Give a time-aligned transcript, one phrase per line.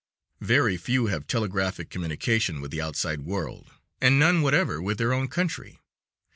[0.39, 3.69] Very few have telegraphic communication with the outside world,
[4.01, 5.77] and none whatever with their own country.